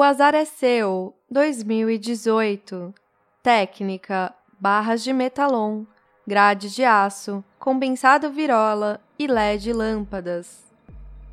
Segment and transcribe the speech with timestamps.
[0.00, 2.94] O azar é seu, 2018.
[3.42, 5.84] Técnica: barras de metalon,
[6.26, 10.72] grade de aço, compensado virola e LED lâmpadas.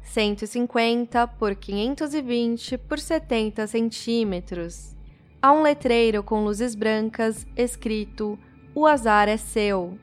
[0.04, 4.94] 150 por 520 por 70 centímetros.
[5.42, 8.38] Há um letreiro com luzes brancas escrito
[8.76, 9.98] O azar é seu.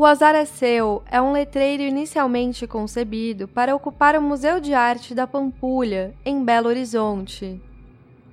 [0.00, 5.14] O Azar é Seu é um letreiro inicialmente concebido para ocupar o Museu de Arte
[5.14, 7.60] da Pampulha, em Belo Horizonte.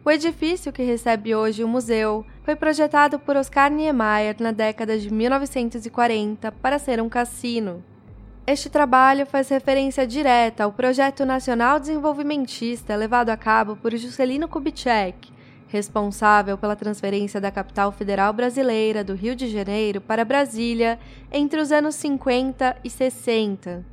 [0.06, 5.12] O edifício que recebe hoje o museu foi projetado por Oscar Niemeyer na década de
[5.14, 7.84] 1940 para ser um cassino.
[8.48, 15.34] Este trabalho faz referência direta ao projeto nacional desenvolvimentista levado a cabo por Juscelino Kubitschek,
[15.68, 21.00] responsável pela transferência da capital federal brasileira do Rio de Janeiro para Brasília
[21.32, 23.86] entre os anos 50 e 60.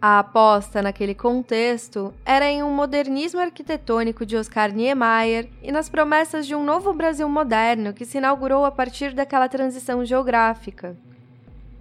[0.00, 6.46] A aposta naquele contexto era em um modernismo arquitetônico de Oscar Niemeyer e nas promessas
[6.46, 10.94] de um novo Brasil moderno que se inaugurou a partir daquela transição geográfica.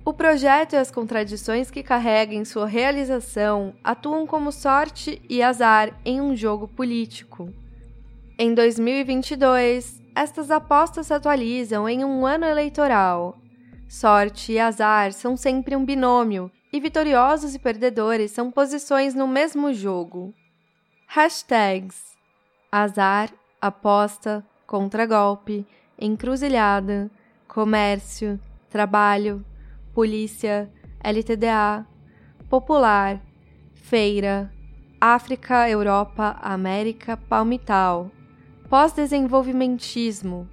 [0.05, 5.93] O projeto e as contradições que carrega em sua realização atuam como sorte e azar
[6.05, 7.53] em um jogo político.
[8.35, 13.37] Em 2022, estas apostas se atualizam em um ano eleitoral.
[13.87, 19.71] Sorte e azar são sempre um binômio, e vitoriosos e perdedores são posições no mesmo
[19.71, 20.33] jogo.
[21.05, 22.17] Hashtags
[22.71, 23.29] Azar,
[23.61, 25.63] aposta, contragolpe,
[25.99, 27.11] encruzilhada,
[27.47, 29.45] comércio, trabalho,
[29.93, 30.71] polícia,
[31.03, 31.85] LTDA,
[32.49, 33.21] popular,
[33.75, 34.51] feira,
[34.99, 38.09] África, Europa, América, palmital
[38.73, 40.49] pós-desenvolvimentismo,